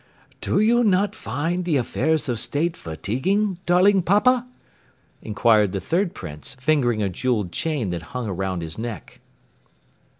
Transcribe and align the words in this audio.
"Do 0.41 0.59
you 0.59 0.83
not 0.83 1.13
find 1.13 1.63
the 1.63 1.77
affairs 1.77 2.27
of 2.27 2.39
state 2.39 2.75
fatiguing, 2.75 3.59
darling 3.67 4.01
papa?" 4.01 4.47
inquired 5.21 5.73
the 5.73 5.79
third 5.79 6.15
Prince, 6.15 6.55
fingering 6.59 7.03
a 7.03 7.07
jeweled 7.09 7.51
chain 7.51 7.91
that 7.91 8.01
hung 8.17 8.27
around 8.27 8.63
his 8.63 8.79
neck. 8.79 9.19